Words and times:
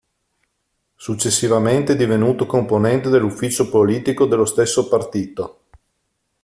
Successivamente 0.95 1.93
è 1.93 1.95
divenuto 1.95 2.47
componente 2.47 3.09
dell'Ufficio 3.09 3.69
politico 3.69 4.25
dello 4.25 4.45
stesso 4.45 4.87
partito. 4.87 5.59